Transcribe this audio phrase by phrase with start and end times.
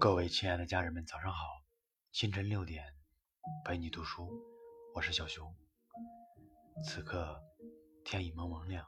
[0.00, 1.44] 各位亲爱的家人们，早上好！
[2.10, 2.82] 清晨六点，
[3.66, 4.30] 陪你读书，
[4.94, 5.54] 我是小熊。
[6.82, 7.38] 此刻
[8.02, 8.86] 天已蒙蒙亮，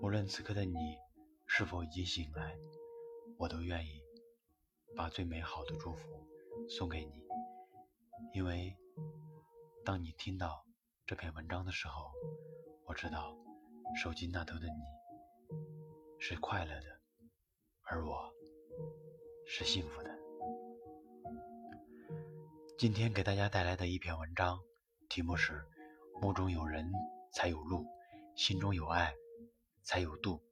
[0.00, 0.78] 无论此刻的你
[1.48, 2.56] 是否已经醒来，
[3.38, 4.00] 我都愿意
[4.94, 6.24] 把最美好的祝福
[6.68, 7.24] 送给你。
[8.34, 8.76] 因为
[9.84, 10.64] 当你听到
[11.08, 12.12] 这篇文章的时候，
[12.84, 13.36] 我知道
[14.00, 17.00] 手机那头的你是快乐的，
[17.82, 18.35] 而我。
[19.48, 20.10] 是幸福的。
[22.76, 24.58] 今天给大家带来的一篇文章，
[25.08, 25.64] 题目是
[26.20, 26.90] “目中有人
[27.32, 27.86] 才有路，
[28.34, 29.14] 心中有爱
[29.82, 30.42] 才有度”。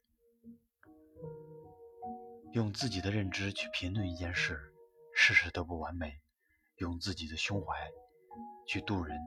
[2.55, 4.73] 用自己的认知去评论一件事，
[5.13, 6.21] 事事都不完美；
[6.77, 7.91] 用自己的胸怀
[8.69, 9.19] 去度人，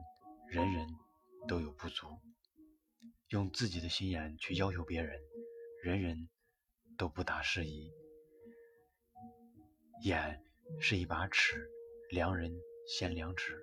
[0.48, 0.88] 人人
[1.46, 2.08] 都有不足；
[3.28, 5.20] 用自己的心眼去要求别人，
[5.82, 6.30] 人人
[6.96, 7.92] 都不达适宜。
[10.02, 10.40] 眼
[10.80, 11.68] 是一把尺，
[12.10, 12.52] 量人
[12.86, 13.54] 先量尺；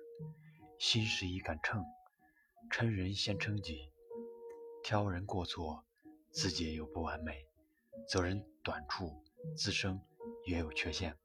[0.78, 1.82] 心是一杆秤，
[2.70, 3.90] 称人先称己。
[4.84, 5.84] 挑人过错，
[6.30, 7.32] 自己也有不完美；
[8.06, 9.24] 责人短处，
[9.56, 9.98] 自身
[10.46, 11.16] 也有缺陷。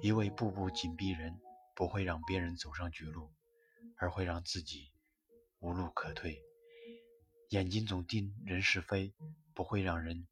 [0.00, 1.40] 一味步步紧逼人，
[1.74, 3.32] 不会让别人走上绝路，
[3.96, 4.92] 而会让自己
[5.58, 6.40] 无路可退；
[7.48, 9.12] 眼睛总盯人是非，
[9.52, 10.28] 不会让人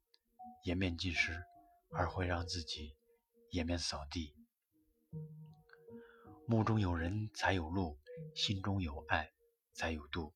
[0.63, 1.43] 颜面尽失，
[1.91, 2.95] 而会让自己。
[3.53, 4.33] 颜面扫地，
[6.47, 7.99] 目中有人才有路，
[8.33, 9.31] 心中有爱
[9.73, 10.33] 才有度。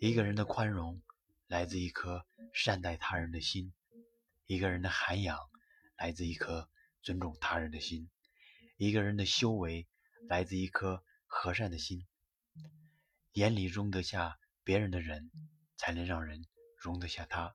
[0.00, 1.02] 一个人的宽容
[1.48, 3.74] 来自一颗善待他人的心，
[4.46, 5.38] 一个人的涵养
[5.98, 6.70] 来自一颗
[7.02, 8.08] 尊重他人的心，
[8.78, 9.86] 一个人的修为
[10.26, 12.06] 来自一颗和善的心。
[13.32, 15.30] 眼里容得下别人的人，
[15.76, 16.46] 才能让人
[16.78, 17.54] 容得下他；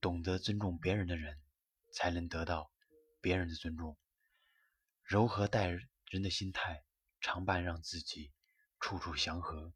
[0.00, 1.40] 懂得尊重别人的人，
[1.92, 2.72] 才能得到。
[3.22, 3.96] 别人的尊重，
[5.04, 6.82] 柔和待人的心态，
[7.20, 8.32] 常伴让自己
[8.80, 9.72] 处处祥和。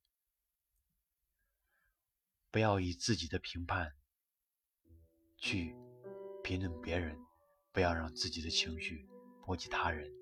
[2.51, 3.95] 不要以自己的评判
[5.39, 5.77] 去
[6.43, 7.17] 评论别人，
[7.71, 9.09] 不要让自己的情绪
[9.45, 10.13] 波及他人。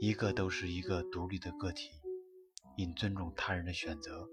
[0.00, 1.90] 一个都是一个独立的个体，
[2.76, 4.28] 应尊重他人的选择。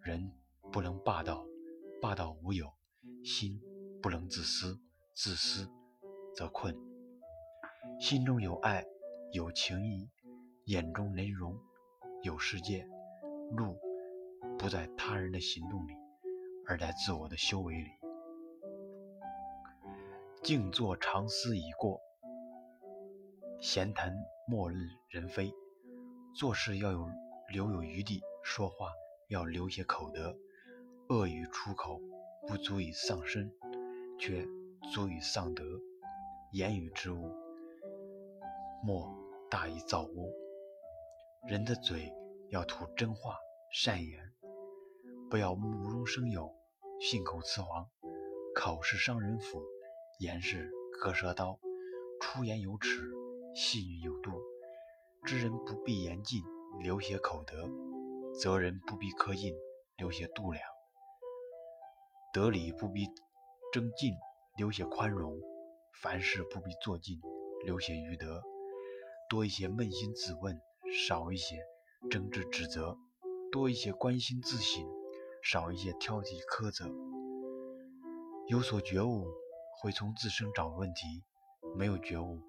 [0.00, 0.32] 人
[0.72, 1.44] 不能霸道，
[2.00, 2.66] 霸道无有；
[3.22, 3.60] 心
[4.00, 4.80] 不能自私，
[5.14, 5.68] 自私。
[6.36, 6.76] 则困，
[8.00, 8.84] 心中有爱，
[9.32, 10.10] 有情谊，
[10.64, 11.56] 眼中能容，
[12.22, 12.86] 有世界。
[13.52, 13.76] 路
[14.58, 15.92] 不在他人的行动里，
[16.66, 17.90] 而在自我的修为里。
[20.42, 22.00] 静坐长思已过，
[23.60, 24.12] 闲谈
[24.48, 25.52] 莫论人非。
[26.34, 27.08] 做事要有
[27.52, 28.88] 留有余地，说话
[29.28, 30.36] 要留些口德。
[31.08, 32.00] 恶语出口，
[32.48, 33.52] 不足以丧身，
[34.18, 34.44] 却
[34.92, 35.64] 足以丧德。
[36.54, 37.34] 言语之物，
[38.84, 39.12] 莫
[39.50, 40.32] 大于造物。
[41.48, 42.12] 人的嘴
[42.50, 43.36] 要吐真话、
[43.72, 44.32] 善言，
[45.28, 46.48] 不要目中生有、
[47.00, 47.84] 信口雌黄。
[48.54, 49.64] 口是伤人斧，
[50.20, 50.70] 言是
[51.02, 51.58] 割舌刀。
[52.20, 53.10] 出言有尺，
[53.52, 54.30] 细语有度。
[55.24, 56.40] 知人不必言尽，
[56.78, 57.68] 留些口德；
[58.32, 59.52] 责人不必苛尽，
[59.96, 60.62] 留些度量。
[62.32, 63.08] 得理不必
[63.72, 64.14] 争进，
[64.56, 65.36] 留些宽容。
[66.02, 67.20] 凡事不必做尽，
[67.64, 68.42] 留些余德；
[69.30, 70.60] 多一些扪心自问，
[71.08, 71.56] 少一些
[72.10, 72.98] 争执指责；
[73.50, 74.84] 多一些关心自省，
[75.42, 76.90] 少一些挑剔苛责。
[78.48, 79.24] 有所觉悟，
[79.80, 81.22] 会从自身找问题；
[81.76, 82.40] 没有觉悟，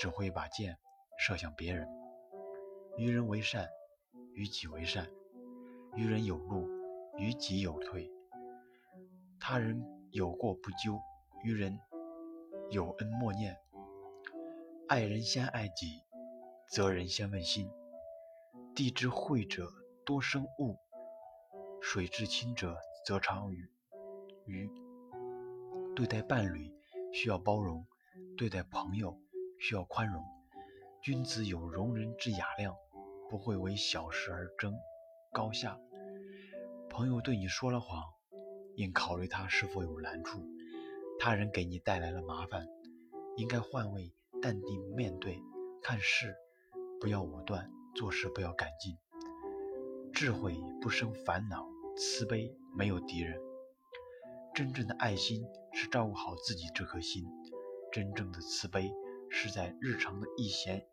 [0.00, 0.76] 只会把箭
[1.18, 1.86] 射向别人。
[2.96, 3.68] 与人为善，
[4.32, 5.04] 与己为善；
[5.94, 6.66] 与人有路，
[7.18, 8.10] 与己有退。
[9.38, 10.98] 他人有过不究，
[11.44, 11.78] 与人。
[12.74, 13.56] 有恩莫念，
[14.88, 16.02] 爱人先爱己，
[16.68, 17.70] 责人先问心。
[18.74, 19.72] 地之惠者
[20.04, 20.76] 多生物，
[21.80, 22.76] 水至清者
[23.06, 23.70] 则长鱼。
[24.44, 24.68] 鱼
[25.94, 26.74] 对待伴侣
[27.12, 27.86] 需要包容，
[28.36, 29.16] 对待朋友
[29.60, 30.20] 需要宽容。
[31.00, 32.74] 君子有容人之雅量，
[33.30, 34.76] 不会为小事而争
[35.32, 35.78] 高下。
[36.90, 38.02] 朋友对你说了谎，
[38.74, 40.44] 应考虑他是否有难处。
[41.24, 42.68] 他人给你带来了麻烦，
[43.38, 44.12] 应该换位
[44.42, 45.40] 淡定面对，
[45.82, 46.36] 看事
[47.00, 48.98] 不要武断，做事不要赶进。
[50.12, 51.66] 智慧不生烦恼，
[51.96, 53.40] 慈悲没有敌人。
[54.54, 55.42] 真正的爱心
[55.72, 57.24] 是照顾好自己这颗心，
[57.90, 58.92] 真正的慈悲
[59.30, 60.86] 是在日常的一闲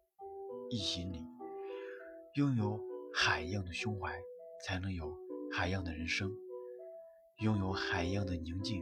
[0.70, 1.28] 一行里，
[2.36, 2.80] 拥有
[3.14, 4.18] 海一样的胸怀，
[4.66, 5.14] 才能有
[5.52, 6.30] 海一样的人生；
[7.40, 8.82] 拥有海一样的宁静，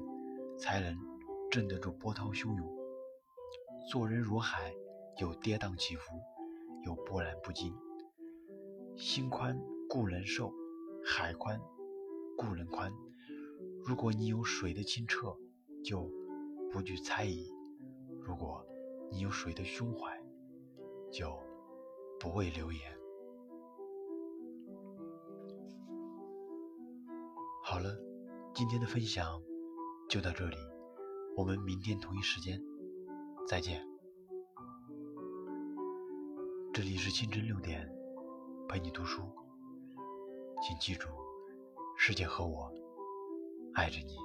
[0.60, 1.10] 才能。
[1.52, 2.78] 镇得住波涛汹涌，
[3.90, 4.72] 做人如海，
[5.20, 6.14] 有跌宕起伏，
[6.86, 7.76] 有波澜不惊。
[8.96, 9.60] 心宽
[9.90, 10.54] 故人寿，
[11.04, 11.60] 海宽
[12.38, 12.94] 故人宽。
[13.84, 15.36] 如果你有水的清澈，
[15.84, 16.08] 就
[16.72, 17.52] 不惧猜疑；
[18.22, 18.64] 如果
[19.10, 20.22] 你有水的胸怀，
[21.12, 21.36] 就
[22.20, 22.96] 不畏流言。
[27.64, 27.98] 好了，
[28.54, 29.42] 今天的分享
[30.08, 30.58] 就到这里，
[31.40, 32.62] 我们明天同一时间
[33.48, 33.82] 再见。
[36.74, 37.90] 这里是清晨六点，
[38.68, 39.22] 陪你读书，
[40.62, 41.08] 请记住，
[41.96, 42.70] 世界和我
[43.74, 44.18] 爱着你。